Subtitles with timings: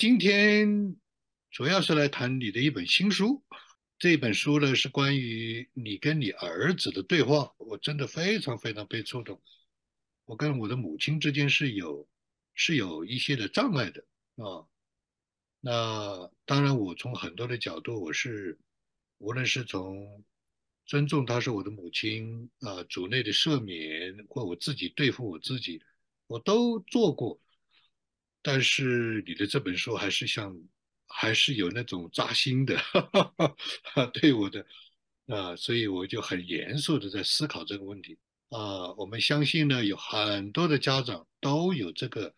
[0.00, 0.96] 今天
[1.50, 3.44] 主要是来谈你的一本新书。
[3.98, 9.42] 这本书呢是关于你跟你儿子的对话，我真的非常非常被触动。
[10.24, 12.08] 我跟我的母亲之间是有
[12.54, 14.02] 是有一些的障碍的
[14.36, 14.64] 啊。
[15.60, 18.58] 那当然，我从很多的角度，我是
[19.18, 20.24] 无论是从
[20.86, 25.82] 尊重她是我的母亲啊，主内的赦免，或我自己对付我自己，
[26.26, 27.38] 我都做过。
[28.42, 30.56] 但是你的这本书还是像，
[31.06, 34.64] 还是有那种扎心的，哈哈哈对我的
[35.26, 38.18] 啊，所以我就很严肃的在思考这个问题
[38.48, 38.92] 啊。
[38.94, 42.34] 我们相信呢，有很多的家长都有这个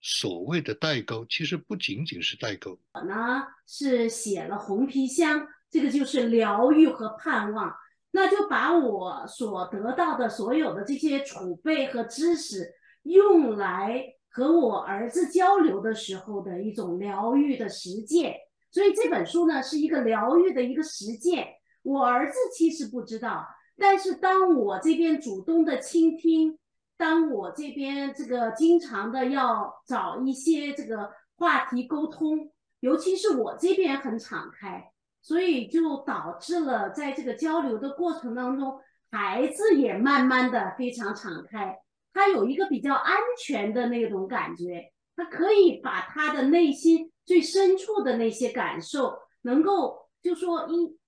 [0.00, 2.78] 所谓的代沟，其实不仅仅是代沟。
[2.92, 7.74] 我呢是写了红皮箱，这个就是疗愈和盼望，
[8.12, 14.14] 那就把我所得到的所有的这些储备和知识用来。
[14.30, 18.36] 和我儿子交流的时候的一种疗愈的实践，
[18.70, 21.48] 所以这本书呢是一个疗愈的一个实践。
[21.82, 23.44] 我儿子其实不知道，
[23.76, 26.58] 但是当我这边主动的倾听，
[26.96, 34.92] 当我这边这个经常的要找一些这个话题沟通，尤其是我这边很敞开，
[35.22, 38.78] 所以就导致了在这个交流的过程当中，
[39.10, 41.78] 孩子也慢慢的非常敞开。
[42.12, 50.98] 他有一个比较安全的那种感觉，他可以把他的内心最深处的那些感受，能够就说一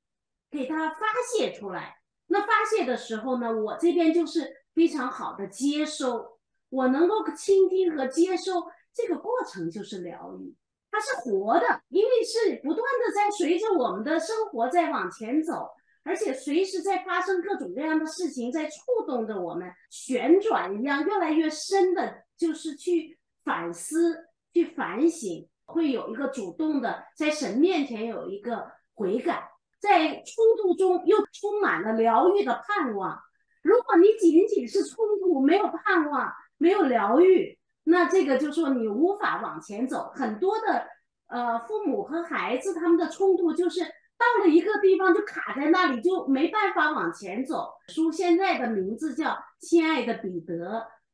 [0.51, 1.97] 给他发泄出来。
[2.27, 6.39] 那发泄的时候呢，我这边就是非常好的接收，
[6.71, 10.55] 我能够倾听和接收，这个过程就是疗愈，
[10.91, 15.69] 它是活的，因为是不断的在随着我们的生活在往前走。
[16.05, 29.49] 而且随时在发生各种各样的事情，在触动着我们，旋转一样，越来越深的，就是去反思、去反省，会有一个主动的在神面前有一个悔改，
[29.81, 33.17] 在冲突中又充满了疗愈的盼望。
[33.63, 40.11] 如果你仅仅是冲突，没有盼望，没有疗愈，那这个就说你无法往前走。
[40.17, 40.85] 很多的
[41.29, 43.87] 呃父母和孩子他们的冲突就是。
[44.23, 47.73] 到了一个地方就卡在那里，就没办法往前走。
[47.89, 50.55] 书现在的名字叫《亲爱的彼得》，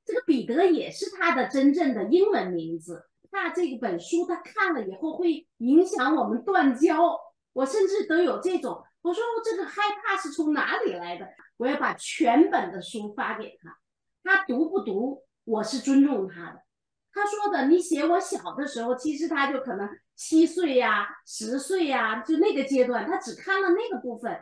[0.05, 3.09] 这个彼得也是他的真正的英文名字。
[3.31, 7.19] 那这本书他看了以后会影响我们断交，
[7.55, 11.27] 我甚至都有这种，我说这个害怕是从哪里来的？
[11.57, 13.79] 我要把全本的书发给他，
[14.23, 16.63] 他读不读，我是尊重他的。
[17.13, 24.33] 他说的，你写我小的时候，其实他就可能七岁呀、十岁呀，就那个阶段，他只看了那个部分。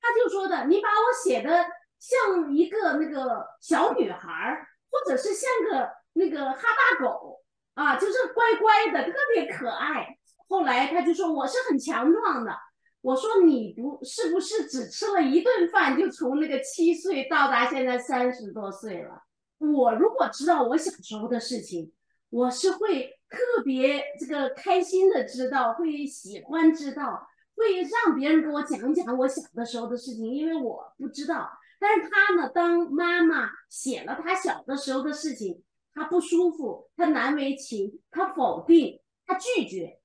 [0.00, 1.66] 他就说的，你把我写的
[1.98, 7.40] 像一个那个小女孩，或者是像个那个哈巴狗
[7.74, 10.16] 啊，就是乖乖的，特别可爱。
[10.48, 12.52] 后来他就说我是很强壮的。
[13.00, 19.22] 我说你不是不是只吃了一顿饭，就从那个七岁到达现在三十多岁了？
[19.58, 21.92] 我如果知道我小时候的事情。
[22.30, 31.50] 我是会特别这个开心的知道，会喜欢知道，会让别人给我讲讲我小的时候的事情，因为我不知道。
[31.78, 35.62] 但是他呢，当妈妈写了他小的时候的事情，
[35.94, 40.00] 他不舒服，他难为情，他否定，他拒绝。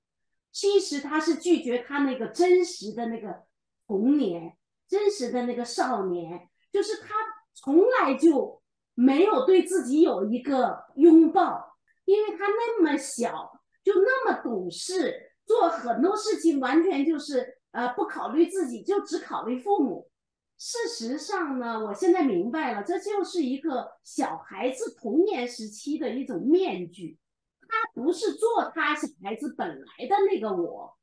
[0.51, 3.44] 其实他是拒绝他那个真实的那个
[3.88, 4.55] 童年，
[4.88, 7.16] 真实的那个少年，就是他
[7.55, 8.61] 从来就
[8.94, 11.72] 没有对自己有一个拥抱。
[12.06, 13.52] 因为他那么小，
[13.84, 20.09] 就那么懂事，做很多事情完全就是呃不考虑自己，就只考虑父母。
[20.58, 27.18] 事实上呢，我现在明白了，这就是一个小孩子童年时期的一种面具。
[27.62, 30.96] 他不是做他小孩子本来的那个我，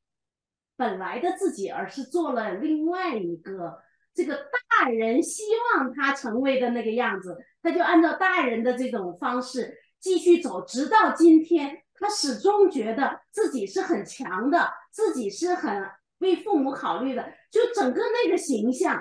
[0.77, 3.77] 本来的自己，而是做了另外一个
[4.13, 4.47] 这个
[4.79, 5.43] 大人希
[5.75, 9.77] 望他成为的那个样子，他就按照大人的这种方式。
[10.01, 15.87] 继续走，直到今天，他始终觉得自己是很强的，自己是很
[16.17, 17.31] 为父母考虑的。
[17.51, 18.99] 就整个那个形象，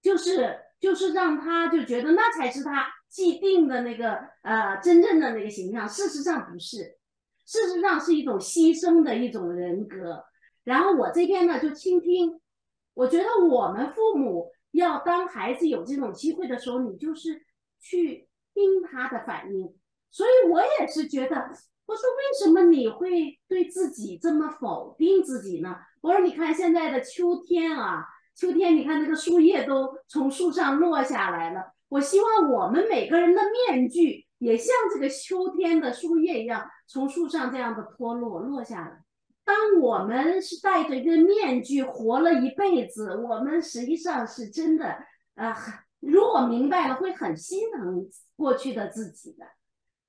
[0.00, 5.88] 就是就是让他就觉得那才是他既定的那个呃真正的那个形象。
[5.88, 6.98] 事实上不是，
[7.44, 10.24] 事实上是一种牺牲的一种人格。
[10.62, 12.40] 然后我这边呢就倾听，
[12.94, 17.42] 我觉得我们父母要当孩子有这种机会的时候，你就是
[17.80, 19.74] 去听他的反应。
[20.10, 21.36] 所以我也是觉得，
[21.86, 25.76] 我说为什么你会对自己这么否定自己呢？
[26.00, 28.04] 我说，你看现在的秋天啊，
[28.34, 31.74] 秋天你看那个树叶都从树上落下来了。
[31.88, 39.02] 我希望我们每个人的面具也像这个秋天的树叶一样，从树上这样的脱落落下来。
[39.44, 44.96] 当我们是戴着一个面具活了一辈子，我们实际上是真的，
[45.36, 45.54] 呃，
[46.00, 49.46] 如果明白了，会很心疼过去的自己的。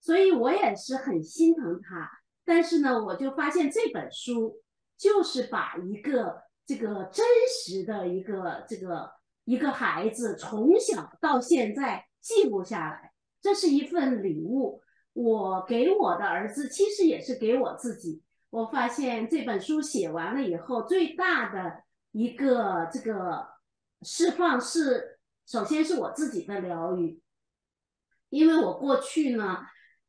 [0.08, 2.10] 所以我也是很心疼他。
[2.46, 4.62] 但是呢，我就发现这本书
[4.98, 9.12] 就是把一个这个真实的一个这个
[9.44, 13.12] 一个孩子从小到现在记录下来，
[13.42, 14.82] 这是一份礼物。
[15.12, 18.24] 我给我的儿子，其实也是给我自己。
[18.50, 21.84] 我发现这本书写完了以后，最大的
[22.14, 23.46] 一个这个
[24.04, 27.20] 释放是，首先是我自己的疗愈，
[28.30, 29.58] 因为我过去呢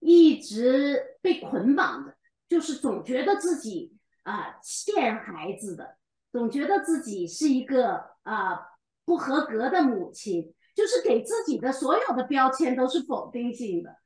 [0.01, 2.15] 一直被捆绑着，
[2.49, 5.97] 就是总觉得自己啊欠孩子的，
[6.31, 8.61] 总觉得自己是一个啊
[9.05, 13.97] 不合格的母亲，就是给自己的所有的标签都是否定性的。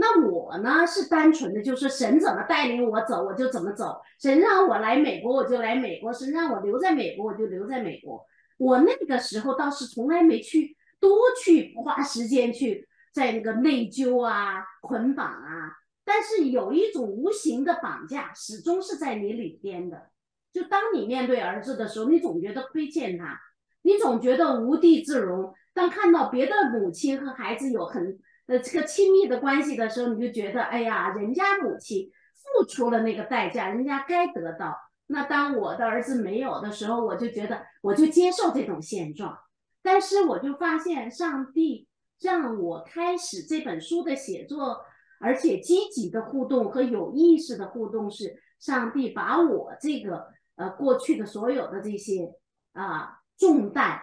[0.00, 4.00] 那我呢是单纯的，就是神怎么带领我走，我就怎么走。
[4.20, 8.24] 神让我来美国，我就来美国；神让我留在美国，我就留在美国。
[8.56, 12.87] 我那个时候倒是从来没去多去花时间去
[13.18, 15.72] 在那个内疚啊、捆绑啊。
[16.04, 20.10] 但是有一种无形的绑架，始终是在你里边的。
[20.52, 23.38] 就当你面对儿子的时候，你总觉得亏欠他，
[23.82, 25.52] 你总觉得无地自容。
[25.74, 34.74] 当看到别的母亲和孩子有很呃，这个亲密的关系的时候，你就觉得，哎呀，人家母亲付出了那个代价，人家该得到。
[35.08, 39.36] 那当我的儿子没有的时候，我就觉得，我就接受这种现状。
[39.82, 41.87] 但是我就发现，上帝
[42.20, 44.78] 让我开始这本书的写作，
[45.20, 50.26] 而且积极的互动和有意识的互动，是上帝把我这个
[50.56, 52.34] 呃过去的所有的这些
[52.72, 54.00] 啊重担，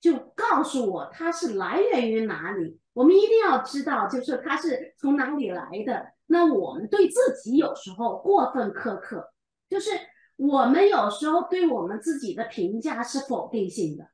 [0.00, 2.80] 就告诉我它是来源于哪里。
[2.94, 6.06] 我们一定要知道，就是它是从哪里来的。
[6.26, 9.32] 那我们对自己有时候过分苛刻，
[9.68, 9.90] 就是
[10.36, 14.08] 我们有时候对我们自己的评价是否定性的。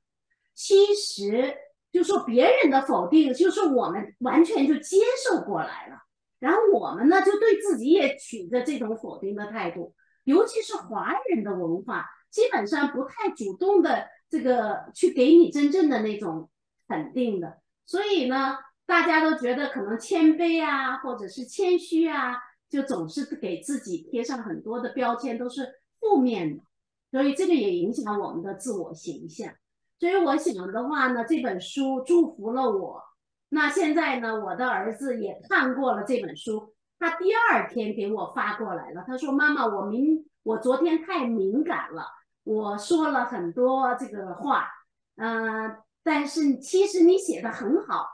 [0.54, 1.54] 其实
[1.92, 5.96] 就说别人的否定，就是我们完全就接受过来了。
[6.38, 9.94] 然后我们呢，就对自己也取着这种否定的态度。
[10.24, 16.50] 尤其是华人的文化，基本上不太主动的这个去给你真正的那种
[16.86, 17.58] 肯定的。
[17.86, 18.58] 所以呢。
[18.88, 22.38] 大家都觉得可能谦卑啊，或者是谦虚啊，
[22.70, 25.68] 就总是给自己贴上很多的标签，都是
[26.00, 26.62] 负面的，
[27.10, 29.52] 所以这个也影响我们的自我形象。
[29.98, 33.02] 所以我想的话呢，这本书祝福了我。
[33.50, 42.04] 那现在呢，我的儿子也看过了这本书，他第二天给我发过来了，他说：“妈妈，我明我昨天太敏感了，
[42.44, 44.68] 我说了很多这个话，
[45.16, 48.06] 嗯，但是其实你写的很好。”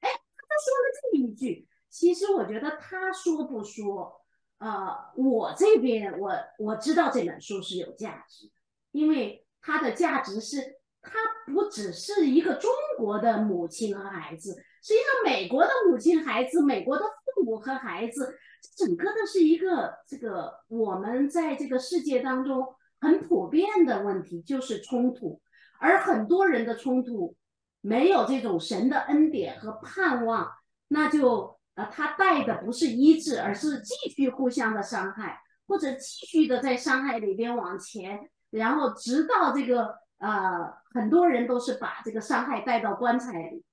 [0.00, 4.20] 哎，他说了这么一句，其实我觉得他说不说，
[4.58, 8.50] 呃，我这边我我知道这本书是有价值，
[8.90, 11.10] 因为它的价值是它
[11.52, 14.52] 不只是一个中国的母亲和孩子，
[14.82, 18.34] 实际上美国的母亲、孩子、美国的父母和孩子，
[18.76, 22.66] 整个的是一个这个我们在这个世界当中
[23.00, 25.40] 很普遍的问题，就是冲突，
[25.78, 27.36] 而很多人的冲突。
[27.82, 30.52] 没有这种神的恩典和盼望，
[30.88, 43.64] 那就呃，他带的不是医治，而是继续互相的伤害，或者继续的在伤害里边往前，然后直到这个呃，很多人都是把这个伤害带到棺材里。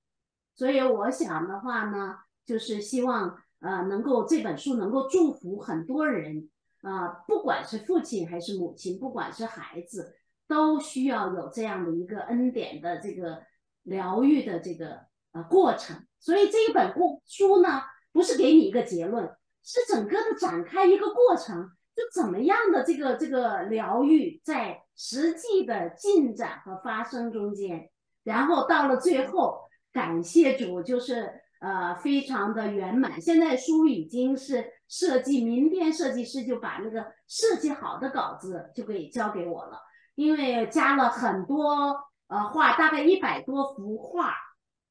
[0.55, 6.49] 所以我想的话呢，就是希望呃，能够这本书能够祝福很多人
[6.81, 10.15] 啊，不管是父亲还是母亲，不管是孩子，
[10.47, 13.43] 都需要有这样的一个恩典的这个。
[13.87, 19.33] 疗愈的这个呃过程，所以这一本故书呢，不是给你一个结论，
[19.63, 27.89] 是整个的展开一个过程，就怎么样的这个这个疗愈在实际的进展和发生中间，
[28.23, 29.61] 然后到了最后，
[29.93, 33.21] 感谢主，就是呃非常的圆满。
[33.21, 39.79] 现在书已经是设计，明天设计师就把那个设计好的稿子就给交给我了，
[40.15, 42.05] 因为加了很多。
[42.29, 44.35] 呃，画大概一百多幅画，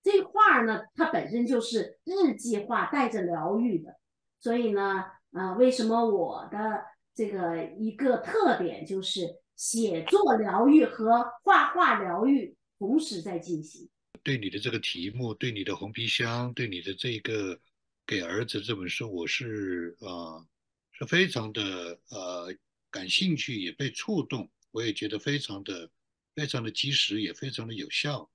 [0.03, 3.95] 这画呢，它本身就是日记画，带着疗愈的。
[4.41, 6.83] 所以呢，呃，为什么我的
[7.15, 13.89] 这个一个特点就是写作疗愈和画画疗愈同时在进行？
[14.23, 17.59] 对你的这个题目，对你的红皮箱，对你的这个
[18.07, 20.45] 给儿子这本书，我是啊，
[20.93, 22.55] 是非常的呃
[22.91, 25.91] 感兴趣，也被触动，我也觉得非常的
[26.35, 28.31] 非常的及时，也非常的有效。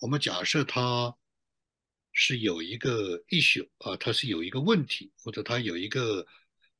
[0.00, 1.16] 我们假设他
[2.12, 6.26] 是有一个 issue 啊，他是有一个问题，或者他有一个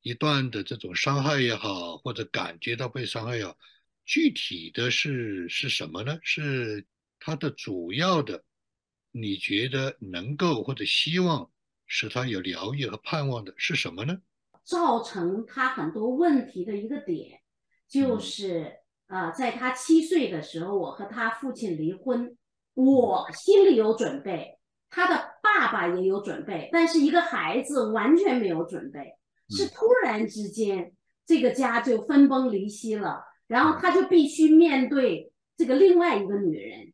[0.02, 3.56] 一段的这种伤害也好，或者感觉到被伤害也好，
[4.04, 6.18] 具体的是是什么呢？
[6.22, 6.86] 是
[7.18, 8.42] 他的主要的，
[9.10, 11.50] 你觉得能够或者希望
[11.86, 14.18] 使他有疗愈和盼望的是什么呢？
[14.64, 17.40] 造成他很多问题的一个点，
[17.88, 18.72] 就是
[19.08, 22.36] 呃，在他七岁的时候，我和他父亲离婚，
[22.74, 29.14] 我心里有准备，他的爸爸也有准备，但是一个孩子完全没有准备，
[29.50, 30.92] 是突然之间
[31.26, 36.92] 这个家就分崩离析了，然后他就必须面对这个另外一个女人，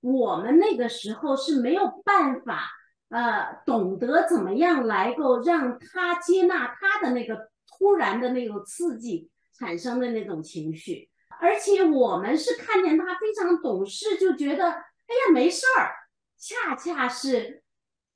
[0.00, 2.70] 我们那个时候是没有办法。
[3.10, 11.08] 呃，懂得怎么样来够让他接纳他的那个突然的那种刺激产生的那种情绪，
[11.40, 15.92] 而且我们是看见他非常懂事，就觉得哎呀没事儿。
[16.36, 17.62] 恰恰是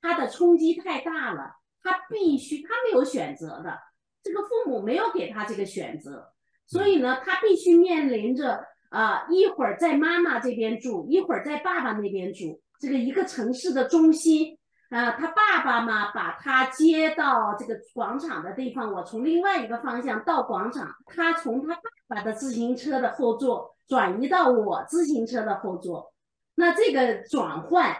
[0.01, 3.77] 他的冲击太大了，他必须他没有选择的，
[4.23, 6.31] 这个父母没有给他这个选择，
[6.67, 14.57] 所以呢，他必须面临着啊一会儿在妈妈这边住，一会儿在爸爸那边住，这个一个城市的中心。
[14.89, 26.11] 啊，他爸爸嘛，把他接到这个广场的地方，我从另外一个方向到广场，他从他爸爸的自行车的后座转移到我自行车的后座，
[26.55, 27.95] 那这个转换，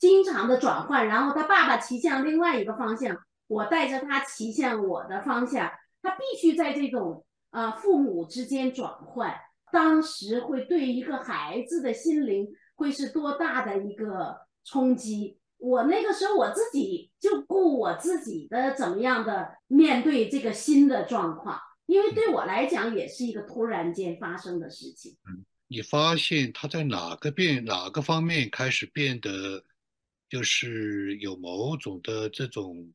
[0.00, 3.16] 经常的转换，然后他爸爸骑向另外一个方向，
[3.46, 5.70] 我带着他骑向我的方向，
[6.02, 9.32] 他必须在这种呃父母之间转换，
[9.70, 15.38] 当时会对一个孩子的心灵会是多大的一个冲击。
[15.58, 25.18] 我那个时候我自己就顾我自己的怎么样的面对这个新的状况，因为对我来讲也是一个突然间发生的事情。
[25.28, 29.62] 嗯，你发现他在哪个变哪个方面开始变得，
[30.30, 32.90] 就是有某种的这种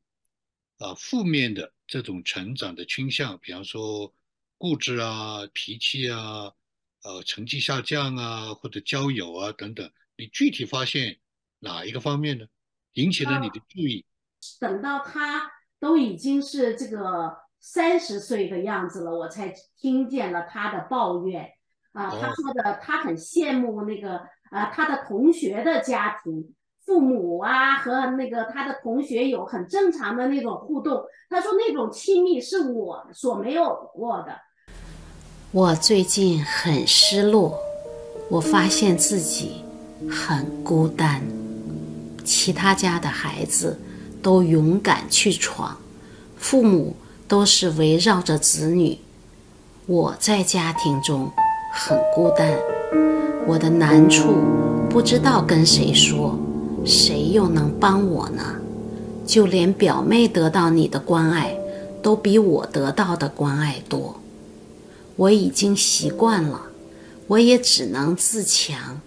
[0.79, 4.11] 啊负面的这种成长的倾向，比方说
[4.57, 6.53] 固执啊、脾气啊、
[7.03, 11.19] 呃成绩下降啊，或者交友啊等等，你具体发现
[11.59, 12.47] 哪一个方面呢？
[12.93, 14.05] 引起了你的注意。
[14.61, 21.51] 等到他都已经是这个三十岁的样子了，我才听见了他的抱怨。
[21.91, 24.19] 啊，他说的他很羡慕那个
[24.51, 31.01] 啊，他的同学的家庭，父母啊和那个他的同学有很正常的那种互动。
[31.29, 34.33] 他说那种亲密是我所没有过的。
[35.51, 37.57] 我最近很失落，
[38.29, 39.63] 我发现自己
[40.11, 41.21] 很孤单。
[42.23, 43.79] 其他家的孩子
[44.21, 45.77] 都勇敢去闯，
[46.37, 46.95] 父母
[47.27, 48.99] 都是围绕着子女。
[49.87, 51.31] 我在家庭中
[51.73, 52.51] 很孤单，
[53.47, 54.35] 我的难处
[54.89, 56.37] 不知道跟谁说，
[56.85, 58.43] 谁又能帮我呢？
[59.25, 61.57] 就连表妹得到你的关爱，
[62.01, 64.19] 都比我得到的关爱多。
[65.15, 66.61] 我已经习惯了，
[67.27, 69.01] 我也只能自强。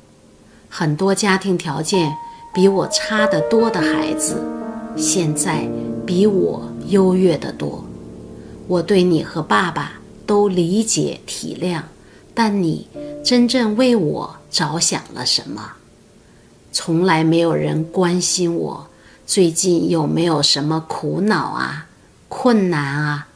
[0.69, 2.17] 很多家庭条件。
[2.55, 4.43] 比我差得多的孩子，
[4.97, 5.69] 现在
[6.05, 7.85] 比我优越得多。
[8.67, 11.83] 我对你和爸爸都理解体谅，
[12.35, 12.89] 但你
[13.23, 15.75] 真正为我着想了什么？
[16.71, 18.87] 从来没有人关心我
[19.27, 21.89] 最近有没有什么苦恼啊、
[22.29, 23.29] 困难啊。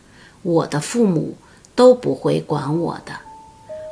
[0.43, 1.35] 我的父母
[1.75, 3.12] 都不会管我的。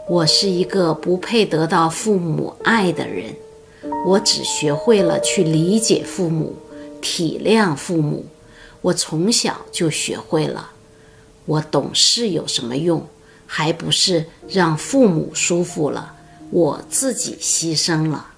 [0.09, 3.35] 我是一个不配得到父母爱的人。
[4.07, 6.57] 我只学会了去理解父母，
[7.01, 8.27] 体谅父母。
[8.83, 10.71] 我从小就学会了。
[11.47, 13.07] 我懂事有什么用？
[13.47, 16.15] 还不是让父母舒服了，
[16.51, 18.30] 我自己牺牲了。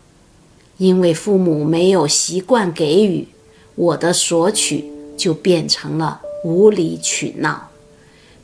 [0.83, 3.29] 因为父母没有习惯给予，
[3.77, 4.85] 我的索取
[5.17, 7.69] 就变成了无理取闹。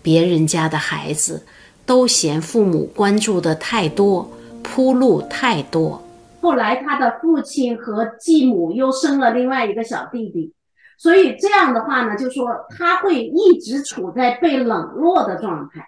[0.02, 1.44] 别人家的孩子
[1.84, 4.30] 都嫌父母关注的太多，
[4.62, 6.00] 铺路太多。
[6.40, 10.52] 后来他的父亲和继母又生了另外一个小弟弟，
[10.96, 15.84] 所以这样的话呢，就说他会一直处在被冷落的状态。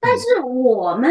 [0.00, 1.08] 但是我们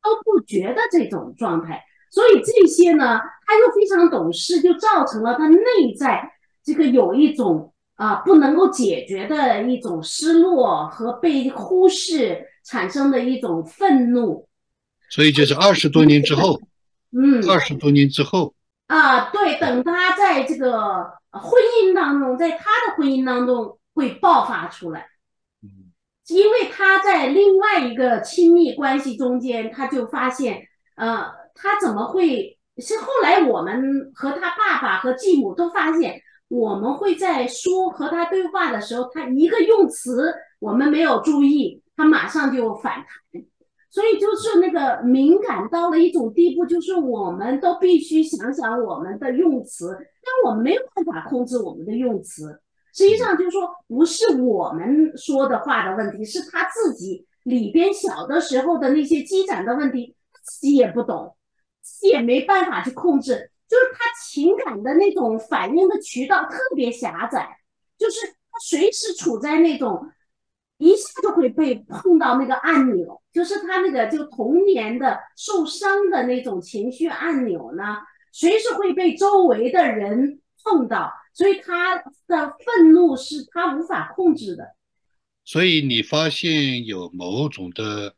[0.00, 1.82] 都不觉得这种状态，
[2.14, 6.30] 所以这些呢，他又非常懂事，就造成了他内在
[6.62, 14.46] 这个有一种啊不能够解决的一种失落和被忽视产生的一种愤怒。
[15.10, 16.60] 所以就是二十多年之后。
[17.16, 18.52] 嗯，二十多年之后
[18.88, 25.06] 啊，对，等他在这个婚姻当中，在他的婚姻当中会爆发出来。
[25.62, 25.92] 嗯，
[26.26, 30.66] 因为他在另外一个亲密关系中间，他就发现，
[30.96, 32.58] 呃，他怎么会？
[32.78, 43.44] 是后来我们和他爸爸和继母都发现，我们会在说和他对话的时候，他一个用词我们没有注意，他马上就反弹。
[43.90, 52.60] 所以就是那个敏感到了一种地步，就是我们都必须想想我们的用词，但我们没有办法控制我们的用词。
[52.92, 61.36] 实际上就是说，不是我们说的话的问题，是他自己里边小的时候的那些积攒的问题，自己也不懂，
[62.02, 63.50] 也没办法去控制。
[63.66, 67.58] 就是他情感的那种反应的渠道特别狭窄，
[67.98, 70.10] 就是他随时处在那种
[70.76, 77.96] 一下就会被碰到那个按钮，就是他那个就童年的受伤的那种情绪按钮呢，
[78.32, 81.12] 随时会被周围的人碰到。
[81.32, 84.76] 所以他的愤怒是他无法控制的。
[85.44, 88.14] 所以你发现有某种的，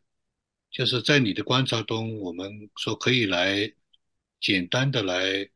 [0.77, 3.73] 就是在你的观察中，我们说可以来
[4.39, 5.49] 简单的来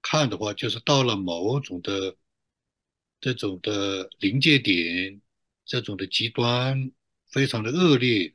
[0.00, 2.14] 看的话，就是到了某种的
[3.20, 5.20] 这种的临界点，
[5.64, 6.92] 这种的极端
[7.32, 8.32] 非常的恶劣，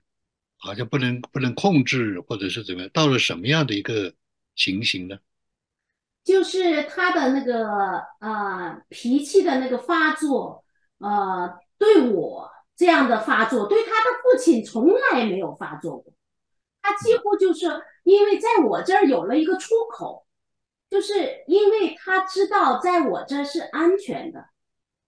[0.57, 4.13] 好像不能不能控制，或者是怎么样，到了什么样的一个
[4.53, 5.17] 情形呢？
[6.25, 10.65] 就是他的那个呃脾气的那个发作，
[10.97, 16.13] 呃，对我这样的发作，对他的父亲从来没有发作过。
[16.83, 17.65] 他几乎就是
[18.03, 20.27] 因为在我这儿有了一个出口，
[20.91, 21.15] 就是
[21.47, 24.45] 因为他知道在我这儿是安全的，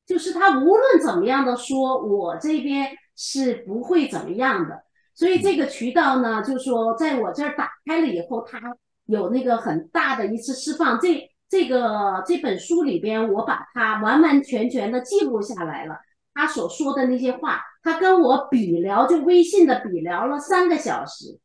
[0.08, 4.82] 就是他无论怎么样的说，我这边是不会怎么样的。
[5.14, 8.60] 所以这个渠道呢，就说在我这儿打开了以后，他。
[9.08, 15.96] 有那个很大的一次释放，这这个这本书里边，我把它完完全全的记录下来了。
[16.34, 21.40] 他所说的那些话，他跟我比聊，就微信的比聊了三个小时。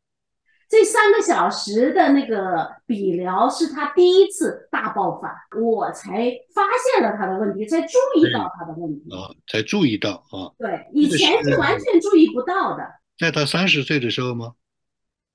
[0.71, 6.63] 这三个小时的那个比聊是他第一次大爆发，我才发
[6.95, 10.55] 现了他的问题，才注意到他的问题啊，才注意到啊。
[10.57, 12.85] 对，以前是完全注意不到的。
[13.19, 14.53] 在他三十岁的时候吗？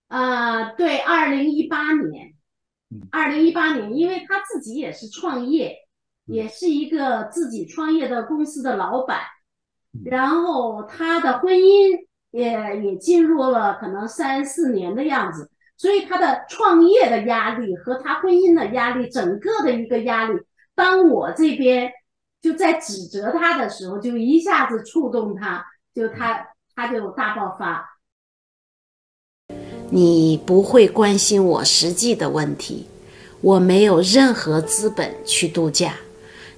[0.07, 2.33] 呃，对，二零一八年，
[3.11, 5.75] 二零一八年，因为他自己也是创业，
[6.27, 9.19] 也是一个自己创业的公司的老板，
[10.05, 12.04] 然后他的婚姻
[12.35, 12.51] 也
[12.83, 20.37] 也进入了可能三四年的样子，所以他的创业的压力和他婚姻的压力，整个的一个压力，
[20.75, 21.89] 当我这边
[22.41, 26.45] 就在指责他的时候，就一下子触动他，就他
[26.75, 27.97] 他就大爆发。
[29.89, 32.87] 你不会关心我实际的问题，
[33.39, 35.93] 我没有任何资本去度假。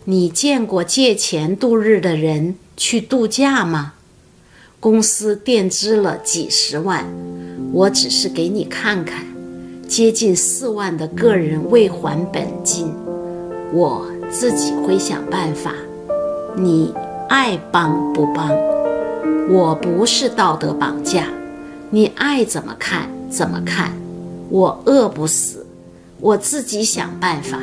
[0.06, 3.94] 你见过借钱度日的人去度假吗？
[4.80, 7.04] 公司垫资了几十万，
[7.74, 9.26] 我只是给你看看，
[9.88, 12.94] 接近四万的个人未还本金，
[13.74, 15.74] 我自己会想办法。
[16.56, 16.94] 你
[17.28, 18.52] 爱帮不帮？
[19.50, 21.26] 我不是道德绑架，
[21.90, 23.10] 你爱怎么看？
[23.32, 23.92] 怎么看？
[24.50, 25.66] 我饿不死，
[26.20, 27.60] 我自己想办法。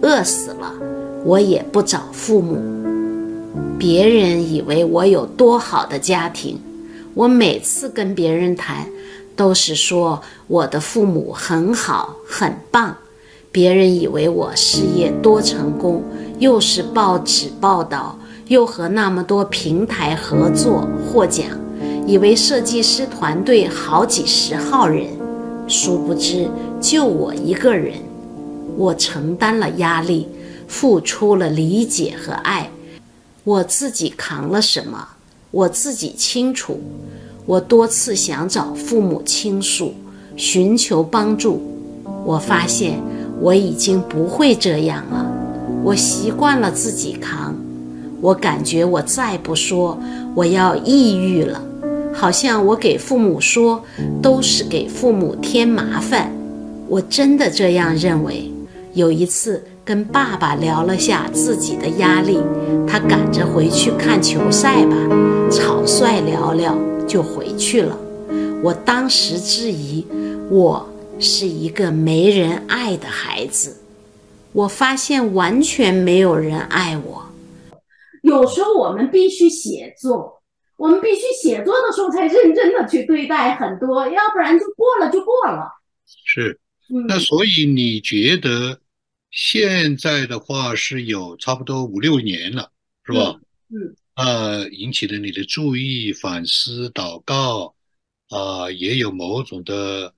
[0.00, 0.72] 饿死了，
[1.24, 2.87] 我也不找父母。
[3.78, 6.58] 别人以为我有多好的家庭，
[7.14, 8.88] 我每次跟别人谈，
[9.36, 12.96] 都是说我的父母很好很棒。
[13.52, 16.02] 别人以为我事业多成功，
[16.40, 21.46] 又是报纸报道，又和那么多平台合作获奖。
[22.04, 25.06] 以为设计师团队好几十号人，
[25.68, 26.48] 殊不知
[26.80, 27.94] 就我一个人。
[28.76, 30.26] 我承担了压力，
[30.66, 32.70] 付出了理解和爱，
[33.48, 35.08] 我自己扛了什么，
[35.50, 36.78] 我自己清楚。
[37.46, 39.94] 我多次想找父母倾诉，
[40.36, 41.58] 寻求帮助，
[42.26, 43.00] 我发现
[43.40, 45.26] 我已经不会这样了。
[45.82, 47.56] 我习惯了自己扛，
[48.20, 49.98] 我感觉我再不说，
[50.34, 51.58] 我要抑郁了。
[52.12, 53.82] 好像我给父母说，
[54.20, 56.30] 都是给父母添麻烦。
[56.86, 58.52] 我真的这样认为。
[58.94, 62.36] 有一次跟爸爸聊了下自己的压力，
[62.86, 64.94] 他赶着回去看球赛吧，
[65.50, 67.98] 草率聊聊就回去了。
[68.62, 70.06] 我当时质疑，
[70.50, 70.86] 我
[71.18, 73.78] 是一个没人爱的孩子。
[74.52, 77.24] 我发现完全没有人爱我。
[78.20, 80.42] 有时候我们必须写作。
[80.76, 85.66] 我们必须写作的时候才认真的去对待很多，要不然就过了就过了。
[86.04, 86.60] 是，
[87.08, 88.78] 那所以你觉得
[89.30, 92.72] 现在的话是有差不多五六年了，
[93.04, 93.40] 是吧？
[93.68, 93.96] 嗯。
[94.14, 97.76] 呃，引起了你的注意、反思、祷告，
[98.30, 100.12] 啊、也有某种的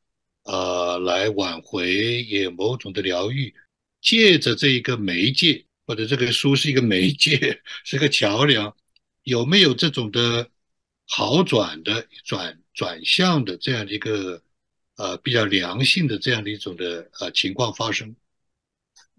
[0.44, 3.55] 呃来挽回，也有某种的疗愈。
[4.01, 8.75] 借着这一个媒介，或者这个书是一个媒介，是个桥梁，
[9.25, 10.49] 有没有这种的
[11.07, 14.42] 好转的转转向的这样的一个
[14.96, 18.16] 呃比较良性的这样的一种的呃情况发生？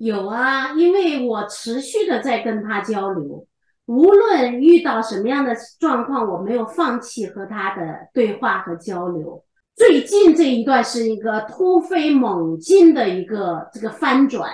[0.03, 3.45] 有啊，因为我持续的在跟他交流，
[3.85, 9.45] 无论遇到什么样的状况，我没有放弃和他的对话和交流。
[9.75, 14.49] 最近这一段是一个突飞猛进的一个这个翻转，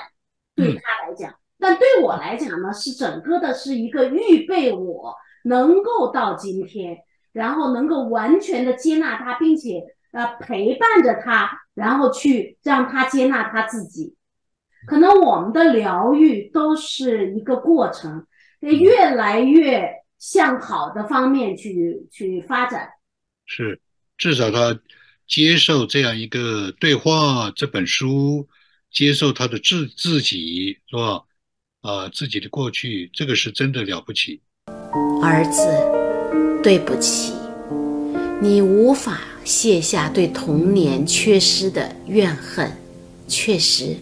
[0.54, 6.98] 对他来讲，但对我来讲呢，是整个的是一个预备我能够到今天，
[7.32, 9.82] 然后能够完全的接纳他，并且
[10.12, 14.16] 呃陪伴着他，然后去让他接纳他自己。
[14.88, 18.26] 可能我们的疗愈都是一个过程，
[18.62, 22.89] 越来越向好的方面去去发展。
[23.45, 23.80] 是，
[24.17, 24.80] 至少他
[25.28, 28.47] 接受这样一个对话，这本书，
[28.89, 31.21] 接受他的自自己，是吧？
[31.82, 34.41] 啊，自己的过去，这个是真的了不起。
[35.21, 35.67] 儿子，
[36.63, 37.34] 对不起，
[38.41, 42.71] 你无法卸下对童年缺失的怨恨。
[43.30, 43.97] 确实，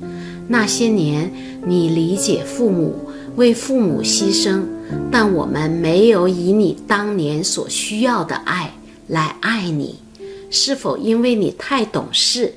[0.47, 1.31] 那些年
[1.65, 2.95] 你理解父母，
[3.35, 4.63] 为父母牺牲，
[5.11, 8.73] 但我们没有以你当年所需要的爱
[9.07, 9.95] 来爱你。
[10.51, 12.53] 是否因为你太懂事，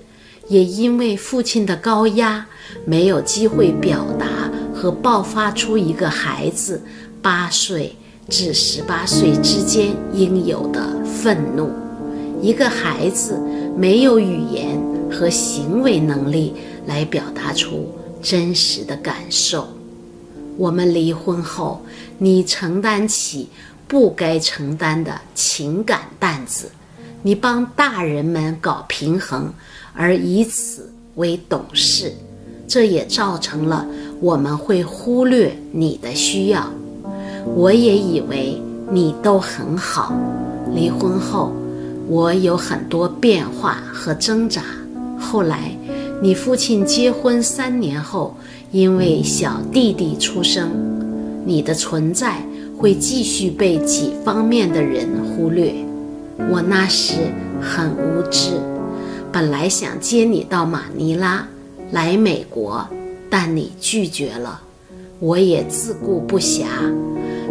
[0.49, 2.47] 也因为父亲的高压，
[2.85, 4.27] 没有机会表达
[4.75, 6.83] 和爆发出一个孩子
[7.21, 7.97] 八岁
[8.29, 11.71] 至十八岁之间应有的愤怒？
[12.41, 13.41] 一个孩子
[13.77, 16.53] 没有语言和行为能力
[16.89, 19.69] 来表达出真实的感受。
[20.57, 21.83] 我们离婚后，
[22.17, 23.51] 你承担起
[23.87, 26.71] 不该承担的情感担子。
[27.23, 29.53] 你帮大人们搞平衡，
[29.93, 32.13] 而以此为懂事，
[32.67, 33.87] 这也造成了
[34.21, 36.69] 我们会忽略你的需要。
[37.55, 40.15] 我也以为你都很好。
[40.75, 41.53] 离婚后，
[42.09, 44.63] 我有很多变化和挣扎。
[45.19, 45.77] 后来，
[46.21, 48.35] 你父亲结婚三年后，
[48.73, 50.69] 因为小弟弟出生，
[51.45, 52.43] 你的存在
[52.77, 55.73] 会继续被几方面的人忽略。
[56.51, 57.15] 我那时
[57.61, 58.51] 很无知，
[59.31, 61.47] 本来想接你到马尼拉
[61.93, 62.85] 来美国，
[63.31, 64.61] 但你拒绝了。
[65.21, 66.65] 我也自顾不暇，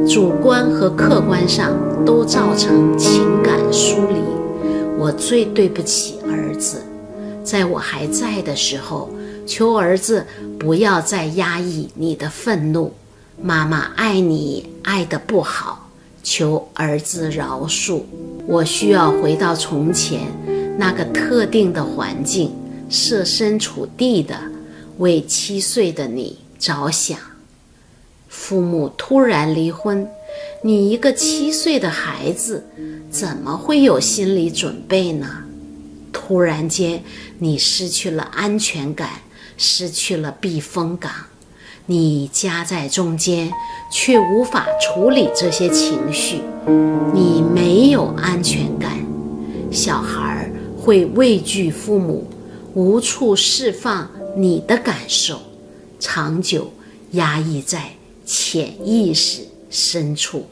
[0.09, 1.71] 主观和客观上
[2.05, 4.19] 都造成情感疏离。
[4.99, 6.81] 我最对不起儿子，
[7.47, 9.09] 在我还在的时候，
[9.45, 10.27] 求儿子
[10.59, 12.91] 不要再压抑你的愤怒。
[13.41, 15.89] 妈妈爱你爱得不好，
[16.21, 18.01] 求儿子饶恕。
[18.45, 20.23] 我需要回到从前
[20.77, 22.51] 那个特定的环境，
[22.89, 24.35] 设身处地的
[24.97, 27.17] 为七岁的你着想。
[28.27, 30.05] 父母突然离婚，
[30.63, 32.65] 你一个七岁的孩子
[33.09, 35.45] 怎么会有心理准备呢？
[36.27, 37.01] 忽然间，
[37.39, 39.21] 你失去了安全感，
[39.57, 41.11] 失去了避风港，
[41.85, 43.49] 你夹在中间。
[43.89, 46.41] 却无法处理这些情绪，
[47.13, 48.91] 你没有安全感，
[49.71, 52.27] 小孩会畏惧父母，
[52.73, 55.39] 无处释放你的感受，
[56.01, 56.73] 长久
[57.11, 57.91] 压抑在
[58.25, 60.45] 潜意识深处，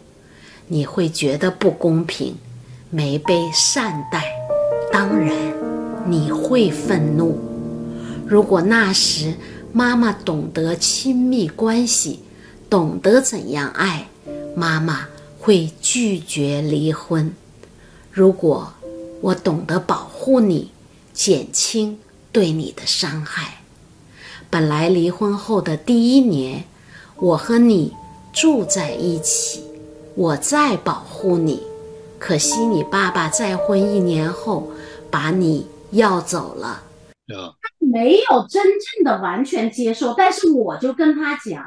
[0.70, 2.38] 你会觉得不公平，
[2.90, 4.24] 没被善待，
[4.94, 5.36] 当然
[6.08, 7.38] 你会愤怒。
[8.28, 9.34] 如果那时
[9.72, 12.20] 妈妈懂得亲密关系。
[12.68, 14.08] 懂得怎样爱，
[14.56, 15.08] 妈妈
[15.40, 17.32] 会拒绝离婚。
[18.12, 18.74] 如果
[19.22, 20.72] 我懂得保护你，
[21.14, 22.00] 减轻
[22.32, 23.60] 对你的伤害。
[24.50, 26.64] 本来离婚后的第一年，
[27.18, 27.94] 我和你
[28.34, 29.62] 住在一起，
[30.16, 31.62] 我在保护你。
[32.18, 34.72] 可惜你爸爸再婚一年后，
[35.12, 36.84] 把你要走了。
[37.28, 41.66] 他没有真正的完全接受，但是我就跟他讲。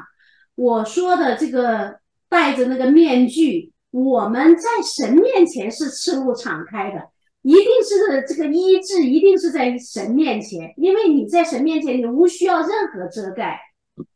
[0.55, 7.09] 我说的这个戴着那个面具，我们在神面前是赤露敞开的，
[7.41, 13.59] 一定是这个医治，一定是在神面前，因为你在神面前，你无需要任何遮盖，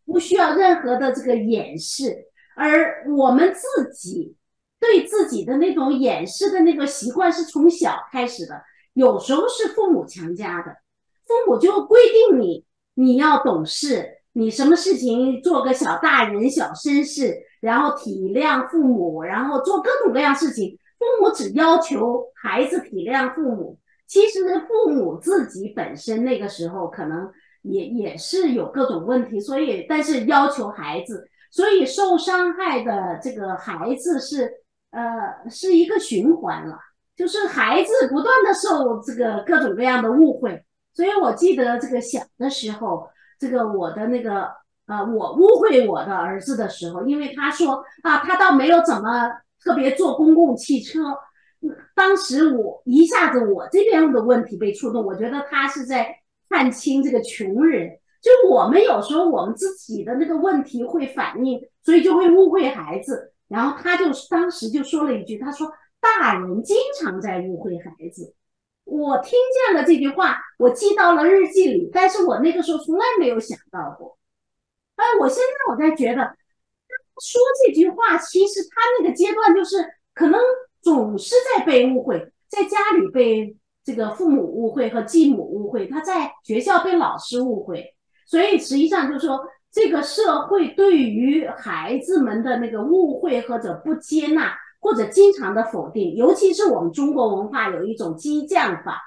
[0.06, 4.36] 不需要任何的这个掩饰，而我们自己
[4.80, 8.62] 对自己的那种掩饰的那个习惯是从小开始的，
[8.94, 10.72] 有时候是父母强加的，
[11.26, 14.20] 父母就规定你，你要懂事。
[14.36, 20.80] 你什么事情做个小大人、小绅士，然后体谅父母，然后做各种各样事情。
[20.98, 23.78] 父母只要求孩子体谅父母，
[24.08, 27.30] 其实父母自己本身那个时候可能
[27.62, 34.52] 也也是有各种问题，所以但是要求孩子，所以受伤害的这个孩子是
[34.90, 36.80] 呃是一个循环了，
[37.16, 40.64] 就是孩子不断的受这个各种各样的误会。
[40.94, 43.08] 所以我记得这个小的时候，
[43.40, 44.50] 这个我的那个
[44.88, 49.32] 呃我误会我的儿子的时候，因为他说啊他倒没有怎么。
[49.66, 51.00] 特别坐公共汽车，
[51.96, 56.14] 当时我一下子我这边的问题被触动，我觉得他是在
[56.50, 63.32] 看清这个穷人，就我们有时候我们自己的那个问题会反应，所以就会误会孩子。
[63.48, 65.72] 然后他就当时就说了一句，他说
[66.04, 68.36] ：“大人经常在误会孩子。”
[68.86, 74.20] 我听见了这句话，我记到了日记里，但是我那个时候从来没有想到过。
[74.98, 76.36] 哎，我现在我在觉得。
[77.22, 79.78] 说这句话，其实他那个阶段就是
[80.16, 80.42] 可能
[80.82, 89.40] 总是在被误会，在家里被这个父母误会和继母误会，他在学校被老师误会，所以实际上就是说，
[89.72, 99.02] 这个社会对于孩子们的那个误会或者不接纳，或者经常的否定，尤其是我们中国文化有一种激将法，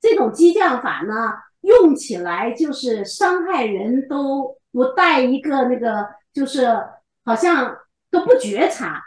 [0.00, 6.66] 这种激将法呢，用起来就是伤害人都不带一个那个就是。
[7.28, 7.76] 好像
[8.08, 9.02] 都不觉察，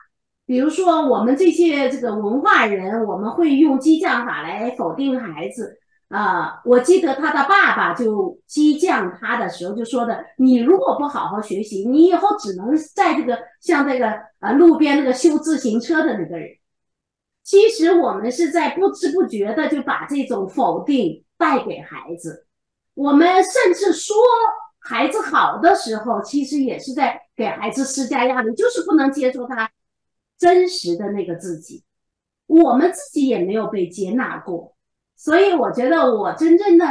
[0.45, 6.61] 比如说我们这些这个文化人，我们会用激将法来否定孩子啊。
[6.65, 16.49] 我记得他的爸爸就激将他的时候就说的：“你如果不好好学习，你以后只能在这个像这个呃路边那个修自行车的那个人。”
[17.43, 22.45] 其实我们是在不知不觉的就把这种否定带给孩子，
[22.93, 24.15] 我们甚至说。
[24.81, 29.69] 孩子好的时候，其实也是在给孩子施加压力，就是不能接受他
[30.37, 31.83] 真实的那个自己。
[32.47, 34.73] 我们自己也没有被接纳过，
[35.19, 36.85] 所以我觉得我真正的，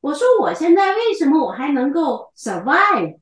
[0.00, 3.18] 我说我现在为什么我还能够 survive？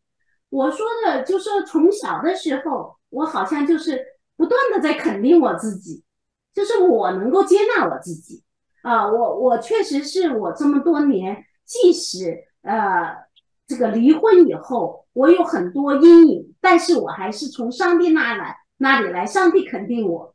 [0.50, 3.98] 我说的就是从小的时候，我好像就是
[4.36, 6.04] 不断的在肯定我自己，
[6.52, 8.42] 就是我能够接纳我自己
[8.82, 13.28] 啊，我我确实是我这么多年，即使呃。
[13.70, 20.34] 这个离婚以后，我有很多阴影，但是我还是从上帝那来那里来，上帝肯定我，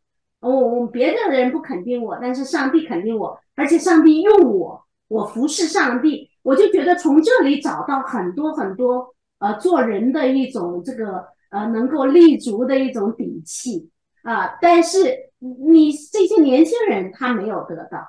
[0.50, 13.90] 我我别的人不肯定我，但是上帝肯定我，而且上帝用我，我服侍上帝，我就觉得从这里找到很多很多呃做人的一种这个呃能够立足的一种底气
[14.24, 18.00] 啊，但是你这些年轻人他没有得到，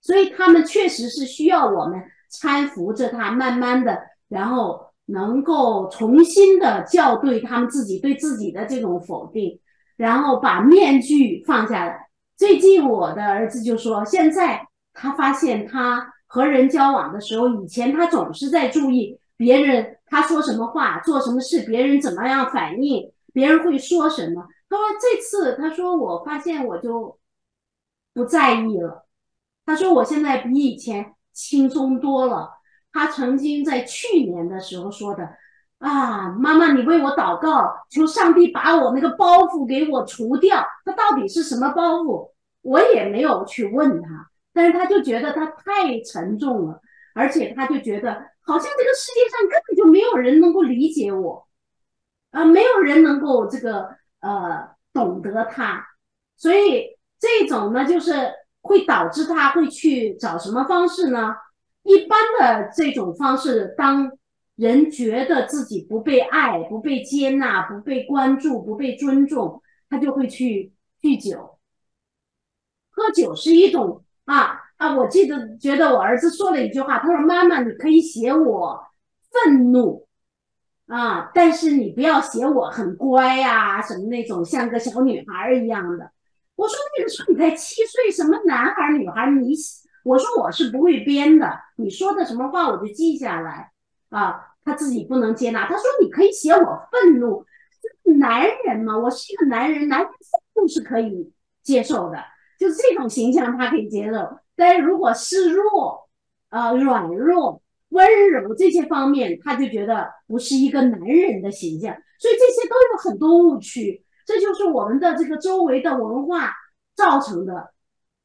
[0.00, 3.98] 所以他们确实是需要我们搀扶着他，慢慢的。
[4.26, 9.60] 然后能够重新的校对他们自己对自己的这种否定，
[9.96, 12.08] 然后把面具放下来。
[12.36, 24.46] 最近我的儿子就说，现在他发现他和人交往的时候，以前他总是在注意别人他说什么话、做什么事，别人怎么样反应，别人会说什么。
[24.68, 27.18] 他说这次他说我发现我就
[28.12, 29.06] 不在意了。
[29.64, 32.50] 他说我现在比以前轻松多了。
[32.92, 35.28] 他曾经在去年的时候说的
[35.78, 40.64] 啊，妈妈，你为我祷告，求上帝把我那个包袱给我除掉。
[40.84, 42.30] 他到底是什么包袱？
[42.62, 46.80] 我也没有去问他，但是他就觉得他太沉重了，
[47.14, 51.46] 而且他就觉得好像这个世界上根本就没有人能够理解我，
[52.30, 55.84] 啊，没有人能够这个呃懂得他，
[56.38, 56.86] 所以
[57.18, 58.32] 这种呢，就是
[58.62, 61.34] 会导致他会去找什么方式呢？
[61.82, 64.10] 一般的这种方式，当
[64.56, 71.58] 人觉得自己不被爱、不被接纳、不被关注、不被尊重，他就会去酗酒。
[72.90, 74.96] 喝酒是一种啊啊！
[74.96, 78.80] 我记得觉得我儿子说了一句话，他说：“妈妈，你可以写我
[79.32, 80.06] 愤怒
[80.86, 86.10] 啊，但是你不要写我很乖呀，什么那种像个小女孩一样的。”
[86.54, 89.52] 我说：“那个时候你才七岁，什么男孩女孩，你？”
[90.04, 93.72] 我说我是不会编的，你说的什么话我就记下来
[94.18, 94.50] 啊。
[94.66, 97.44] 他自己不能接纳，他说你可以写我愤怒，
[98.18, 101.30] 男人嘛，我是一个男人，男人愤怒是可以
[101.62, 102.16] 接受的，
[102.58, 104.38] 就这种形象他可以接受。
[104.56, 106.08] 但如果示弱、
[106.48, 116.54] 呃软弱、温柔这些方面，他就觉得不是一个男人的形象，所以这些都有很多误区，这就是我们的这个周围的文化
[116.96, 117.70] 造成的。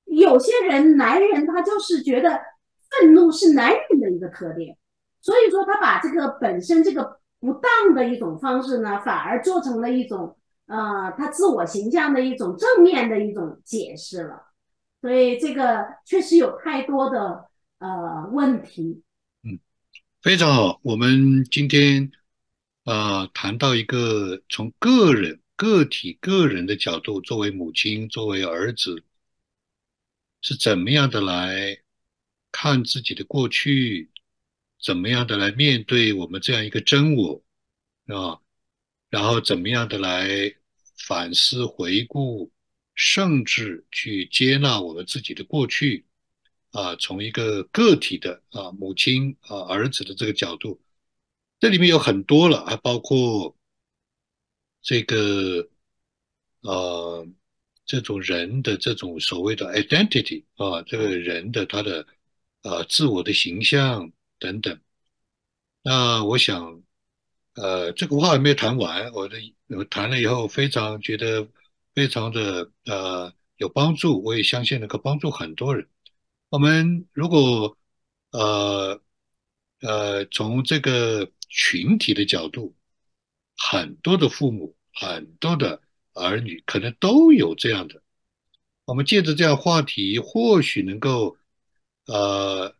[0.05, 2.39] 有些人，男人他就是觉得
[2.89, 4.77] 愤怒是男人的一个特点，
[5.21, 14.47] 所以说他把这个本身这个不当的一种方式呢，反而做成了一种呃他自我形象的一种正面的一种解释了。
[15.01, 17.45] 所以这个确实有太多的
[17.79, 19.01] 呃问题。
[19.43, 19.59] 嗯，
[20.21, 20.79] 非常好。
[20.83, 22.11] 我们今天
[22.83, 29.03] 啊、谈到一个从个人、个体、个人的角度，作为母亲、作为儿子，
[30.41, 31.77] 是怎么样的来
[32.51, 34.08] 看自己的过去，
[34.81, 37.43] 怎么样的来面对我们这样一个真我
[38.07, 38.39] 啊，
[39.09, 40.55] 然后怎么样的来
[40.97, 42.51] 反思、回顾，
[42.95, 46.05] 甚至去接纳我们自己的过去
[46.71, 50.81] 啊，从一个个体的啊母亲啊儿子的这个角度，
[51.59, 53.55] 这里面有很多了，还包括
[54.81, 55.69] 这个
[56.61, 57.27] 呃
[57.85, 62.07] 这种人的这种所谓的 identity 啊，这个人的他的
[62.61, 64.79] 呃自我的形象等等。
[65.81, 66.81] 那我想，
[67.55, 71.47] 呃，这个话还没有谈完，我的我谈了以后，非常觉得
[71.93, 75.87] 非常的呃有帮助，我也相信能够帮助很多人。
[76.49, 77.77] 我们如果
[78.31, 79.01] 呃
[79.81, 82.75] 呃从这个群体的角度，
[83.57, 85.81] 很多的父母，很多的
[86.13, 88.01] 儿女可能都有这样的。
[88.85, 91.37] 我们借着这样话题，或许能够
[92.05, 92.75] 呃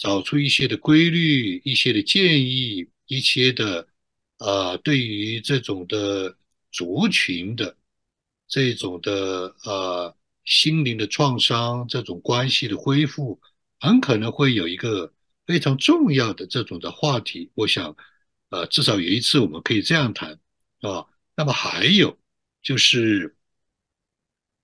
[0.00, 3.86] 找出一些的规律、一些的建议、一些的
[4.38, 6.34] 呃对于这种的
[6.72, 7.76] 族群的
[8.48, 13.38] 这种的呃心灵的创伤、这种关系的恢复，
[13.78, 15.12] 很可能会有一个
[15.46, 17.50] 非常重要的这种的话题。
[17.54, 17.94] 我想，
[18.48, 20.40] 呃，至少有一次我们可以这样谈
[20.80, 21.04] 啊。
[21.36, 22.18] 那么还有
[22.62, 23.36] 就是。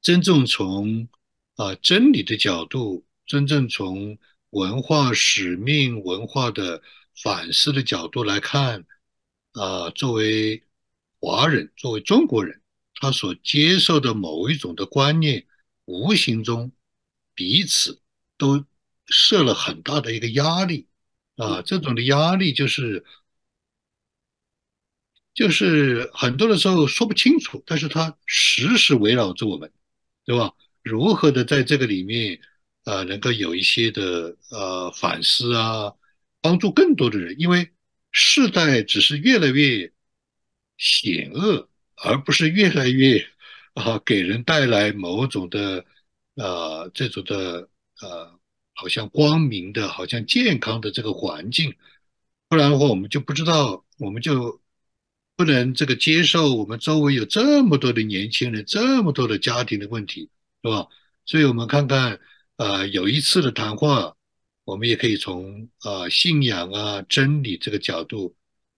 [0.02, 1.08] 真正从
[1.56, 4.16] 啊真理的角度，真正从
[4.56, 6.82] 文化使命、文化的
[7.22, 8.86] 反思的角度来看，
[9.52, 10.62] 啊，作为
[11.20, 12.62] 华人，作为中国人，
[12.94, 15.46] 他所接受的某一种的观念，
[15.84, 16.72] 无形中
[17.34, 18.00] 彼此
[18.38, 18.64] 都
[19.06, 20.88] 设了很大的一个压力
[21.36, 23.04] 啊，这种的压力就是
[25.34, 29.70] 就是很多的时候说不清楚，但是它时时围绕着我们。
[30.28, 30.52] 对吧？
[30.82, 32.40] 如何的在这个里面，
[32.86, 35.92] 呃，能够有一些的呃反思啊，
[36.40, 37.70] 帮助更多的人，因为
[38.10, 39.92] 世代只是越来越
[40.78, 43.18] 险恶，而不是越来越
[43.74, 45.84] 啊给人带来某种的
[46.36, 47.68] 呃这种的
[48.00, 48.38] 呃
[48.72, 51.74] 好像光明的、好像健康的这个环境，
[52.48, 54.60] 不然的话，我们就不知道，我们就。
[55.38, 60.30] 不能这个接受我们周围有这么多的年轻人，这么多的家庭的问题，
[60.62, 60.88] 是吧？
[61.26, 62.18] 所以，我们看看，
[62.56, 64.14] 呃，有一次的谈话，
[64.64, 68.34] 我们也可以从呃信仰啊、真理这个角度，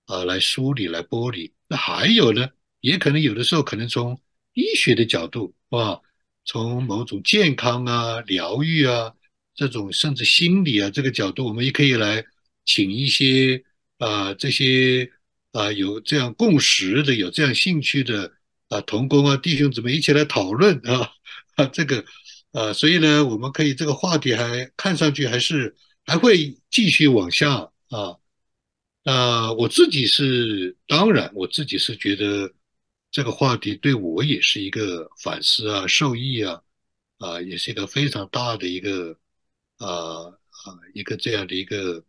[0.06, 1.52] 啊来梳理、来剥离。
[1.68, 2.48] 那还有呢，
[2.80, 4.20] 也可能有的时候可能从
[4.54, 6.00] 医学的角度，是吧？
[6.44, 9.12] 从某种健康啊、疗愈啊
[9.54, 12.24] 这种，甚至心理啊这个角度，我们也可以来
[12.64, 13.62] 请一些
[13.98, 15.10] 啊这些。
[15.52, 18.30] 啊，有这样共识的，有这样兴趣的
[18.68, 21.10] 啊，同工啊，弟兄姊妹一起来讨论啊
[21.56, 22.04] 啊， 这个
[22.58, 28.18] 啊，所以呢，我们可以这个话题还看上去还是还会继续往下啊。
[29.04, 32.52] 那我自己是当然，我自己是觉得
[33.10, 36.60] 这个话题对我也是一个反思啊，受益啊
[37.18, 39.16] 啊，也是一个非常大的一个
[39.76, 39.88] 啊
[40.26, 42.04] 啊一个这样的一个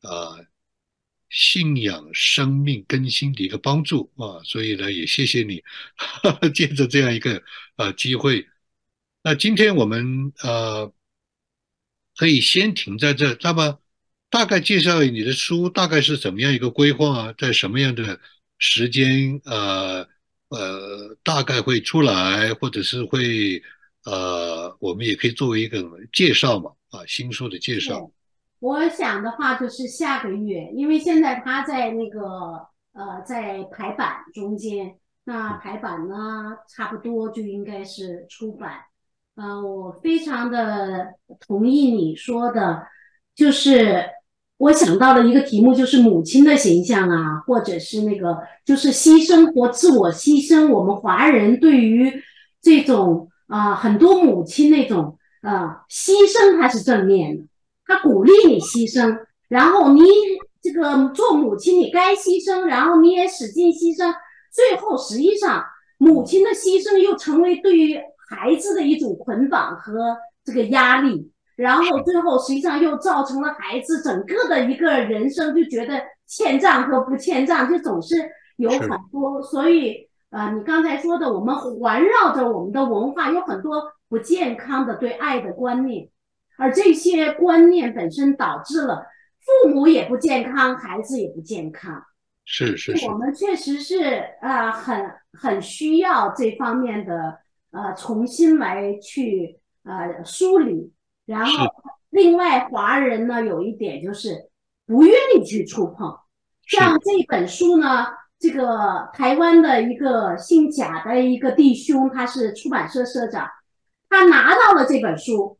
[0.00, 0.38] 啊。
[1.30, 5.60] 信仰生命更新的一个帮助啊，所以呢，也谢谢你，
[5.98, 7.42] 哈哈借着这样一个
[7.76, 8.46] 呃机会，
[9.26, 10.92] 那今天我们呃
[12.14, 13.78] 可以先停在这，那么
[14.28, 18.20] 大概介绍你的书大概是怎么样一个规划，在什么样的
[18.58, 20.06] 时间呃
[20.50, 23.62] 呃大概会出来，或者是会
[24.04, 25.82] 呃我们也可以作为一个
[26.12, 28.10] 介绍嘛啊新书的介绍。
[28.60, 32.20] 我想的话就是下个月，因为现在他在那个
[32.92, 38.82] 呃在排版中间，那排版呢差不多就应该是出版。
[39.36, 42.86] 嗯，我非常的同意你说的，
[43.34, 44.04] 就是
[44.58, 50.70] 我想到了一个题目就是母亲的形象啊，或者是那个就是牺牲或自我牺牲。
[50.70, 52.12] 我们华人对于
[52.62, 57.42] 这种啊很多母亲那种啊牺牲还是正面的。
[57.86, 59.18] 他鼓励你牺牲，
[59.48, 60.00] 然后你
[60.62, 64.14] 这个做母亲你该牺牲，然后你也使劲牺牲，
[64.52, 65.64] 最后实际上
[65.98, 68.00] 母亲的牺牲又成为对于
[68.34, 78.16] 孩子的一种捆绑和这个压力，然后最后实际上又造成了孩子整个的一个人生就觉得欠账和不欠账就总是
[78.56, 86.08] 有很多，所以呃，你刚才说的，我们环绕着我们的文化有很多不健康的对爱的观念，
[86.58, 89.06] 而这些观念本身导致了
[89.62, 92.02] 父母也不健康，孩子也不健康。
[92.44, 93.06] 是是是。
[93.06, 94.02] 我，们确实是
[94.42, 97.38] 呃很很需要这方面的
[97.74, 100.92] 呃重新来去呃梳理，
[101.26, 101.66] 然后
[102.10, 104.48] 另外华人呢有一点就是
[104.86, 106.16] 不愿意去触碰，
[106.66, 108.06] 像这本书呢，
[108.38, 113.48] 这个台湾的一个姓贾的一个弟兄，他是出版社社长，
[114.08, 115.58] 他拿到了这本书，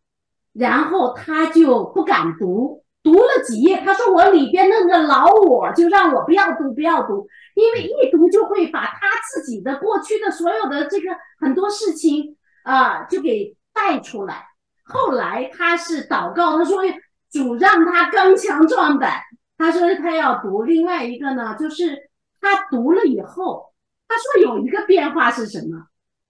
[0.53, 14.47] 然后他就不敢读，读了几页，他说我里边那个老我就让我不要读，不要读，因为一读就会把他自己的过去的所有的这个很多事情啊、就给带出来。
[14.85, 16.79] 后来他是祷告，他说
[17.31, 19.21] 主让他刚强壮胆，
[19.59, 20.63] 他说他要读。
[20.63, 23.75] 另外一个呢，就是他读了以后，
[24.09, 25.89] 他说有一个变化是什么？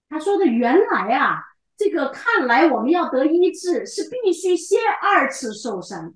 [0.08, 1.38] 他说的原来啊，
[1.76, 6.14] 这个看来我们要得医治是必须先二次受伤，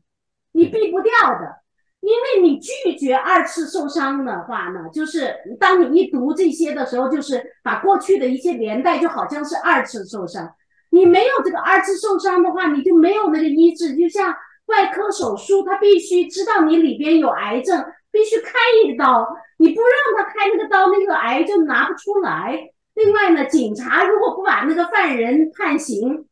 [0.53, 1.59] 你避不掉的。
[2.01, 10.49] 因为你拒绝二次受伤的话呢，就是当你一读这些的时候，就是把过去的一些连带，就好像是二次受伤。
[10.90, 13.96] 你没有这个二次受伤的话，你就没有那个医治。
[13.96, 14.32] 就像
[14.66, 18.53] 外科手术，他必须知道你里边有癌症，必须开
[18.84, 19.28] 一刀。
[19.59, 22.57] 你不让他开那个刀，那个癌症拿不出来。
[22.94, 26.28] 另外呢，警察如果不把那个犯人判刑，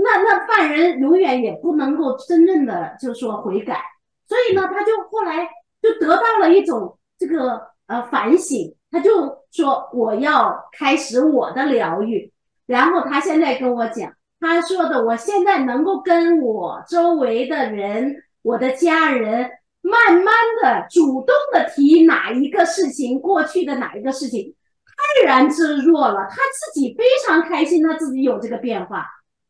[0.00, 3.82] 那那犯人永远也不能够真正的就是说悔改。
[4.28, 5.48] 所以呢，他就后来
[5.82, 12.32] 就得到了一种这个呃反省，他就说我要开始我的疗愈。
[12.66, 29.06] 然后他现在跟我讲，他说的，我现在能够跟我周围的人，我的家人，慢慢的、主动的提哪一个事情，过去的哪一个事情，泰然自若了，他自己非常开心，他自己有这个变化。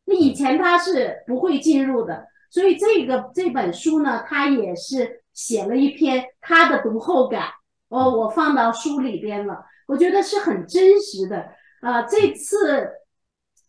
[0.09, 7.47] 那以前他是不会进入的，所以这个这本书呢，他也是写了一篇他的读后感，
[7.87, 11.49] 哦，我放到书里边了，我觉得是很真实的。
[11.81, 12.89] 呃，这次。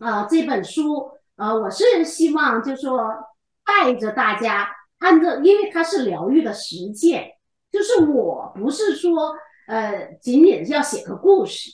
[0.02, 2.98] 呃，这本书，呃，我是希望就说
[3.66, 4.66] 带着大家
[5.00, 7.32] 按照，因为它是疗愈的实践，
[7.70, 9.34] 就是我不是说
[9.68, 11.70] 呃仅仅是要写个故事，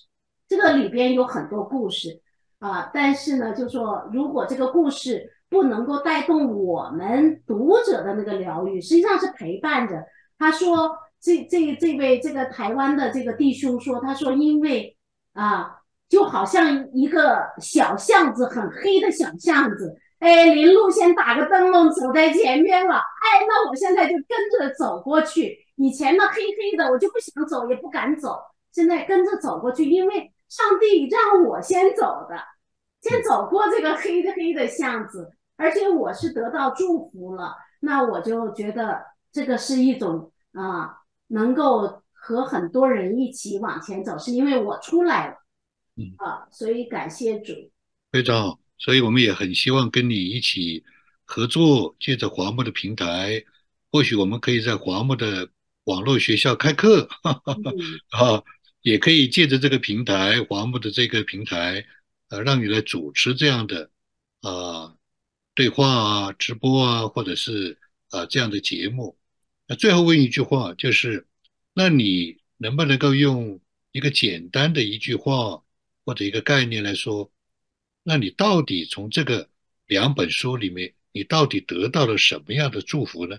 [0.48, 2.20] 这个里边有很多故事
[2.68, 10.02] 啊、但是呢，就说如果这个故事不能够带动我们读者的那个疗愈，实际上是陪伴着。
[10.38, 14.96] 他说，这这这位这个台湾的这个弟兄说，他说因为
[15.34, 15.80] 啊。
[16.08, 19.98] 就好像一个小巷子，很黑的小巷子。
[20.20, 22.94] 哎，林路先打个灯笼，走在前面了。
[22.94, 25.58] 哎，那我现在就跟着走过去。
[25.74, 28.38] 以前呢，黑黑的，我就不想走，也不敢走。
[28.70, 32.36] 现在跟着走过去，因为上帝让我先走的，
[33.08, 37.54] 先走过这个黑的黑的巷子，而且我是得到祝福了。
[37.80, 45.36] 那我就觉得这个是一种啊，能够和很多人一起往前走，是因为我出来了。
[45.96, 47.52] 嗯啊，所以感谢主。
[48.12, 50.84] 非常好，所以我们也很希望跟你一起
[51.24, 53.44] 合作，借着华木的平台，
[53.90, 55.48] 或许我们可以在华木的
[55.84, 57.72] 网络学校开课，哈哈哈嗯
[58.10, 58.42] 啊，
[58.82, 61.84] 也可以借着这个平台，华木的这个平台，
[62.28, 63.90] 呃，让你来主持这样的
[64.42, 64.96] 啊
[65.54, 67.78] 对话啊、直播啊，或者是
[68.10, 69.18] 啊这样的节目。
[69.66, 71.26] 那最后问一句话，就是，
[71.72, 73.60] 那你能不能够用
[73.92, 75.62] 一个简单的一句话
[76.04, 77.32] 或者一个概念来说？
[78.02, 79.50] 那你到底从这个
[79.86, 83.38] 两本书里面，你到底得到了什么样的祝福呢？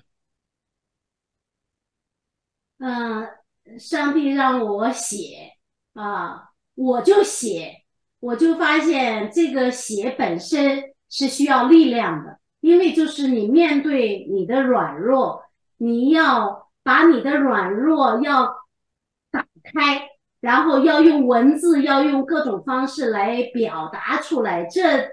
[2.80, 5.54] 嗯，上帝让我写
[5.94, 7.86] 啊，我就写，
[8.20, 15.44] 我就发现这个写本身是需要力量的，因为就是你面对你的软弱，
[15.78, 18.56] 你要把你的软弱要
[19.30, 20.10] 打开，
[20.42, 24.66] 然后要用文字，要用各种方式来表达出来。
[24.66, 25.10] 这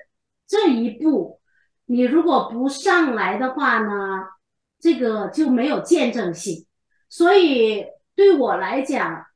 [0.47, 1.41] 这一步，
[1.87, 4.25] 你如果不上来的话呢，
[4.81, 6.67] 这个就没有见证性。
[7.09, 7.85] 所以
[8.17, 9.27] 对我来讲，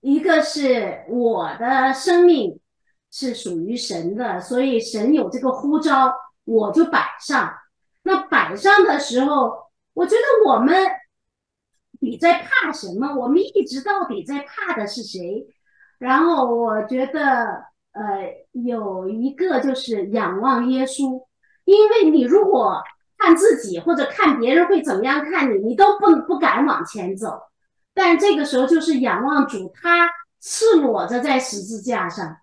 [0.00, 2.58] 一个是我的生命
[3.10, 7.52] 是属于神的，所以神有这个呼召，我就摆上。
[8.02, 9.54] 那摆上的时候，
[9.94, 10.74] 我觉得我们
[12.00, 13.14] 你在怕什么？
[13.14, 15.46] 我们一直到底在怕的是谁？
[15.98, 21.24] 然后我觉得，呃，有一个就是仰望耶稣，
[21.64, 22.80] 因为你如果
[23.16, 27.40] 看自己或者看别人会怎么样看你，你都不不敢往前走。
[27.92, 30.08] 但这个时候就是仰望主，他
[30.40, 32.36] 赤裸着在十字架上，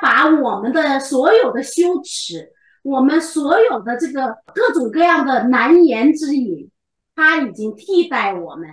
[0.00, 2.50] 把我们的所有的羞耻，
[2.82, 6.70] 我们所有的这个各种各样的难言之隐，
[7.14, 8.68] 他已经替代我们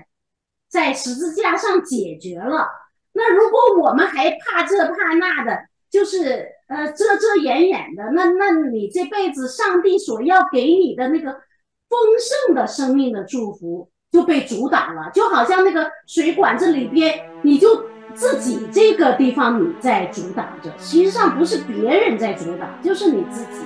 [0.69, 2.67] 在十字架上解决了。
[3.13, 5.57] 那如果我们还怕这怕那的，
[5.89, 11.99] 就是呃遮遮掩掩的，那那你这辈子上帝所要给你的那个丰
[12.45, 17.85] 盛的生命的祝福就被阻挡了，就好像那个水管这里边，你就
[18.15, 23.65] 自己这个地方你在阻挡着，实际上不是别人在阻挡，就是你自己。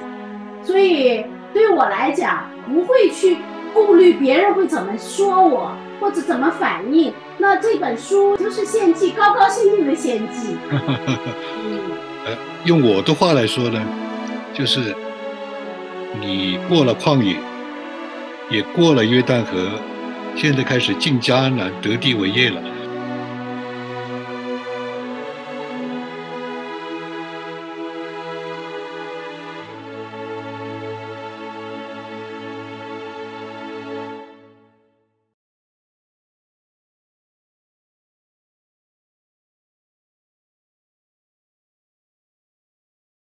[0.64, 1.24] 所以
[1.54, 3.38] 对我来讲，不会去
[3.74, 5.72] 顾虑别人会怎么说我。
[6.00, 7.14] 或者怎么反应？
[7.38, 10.56] 那这本书就是献祭，高高兴兴的献祭。
[12.26, 13.86] 呃，用我的话来说呢，
[14.54, 14.96] 就是
[16.22, 17.36] 你过了旷野，
[18.50, 19.72] 也过了约旦河，
[20.38, 22.62] 现在开始进迦南得地为业了。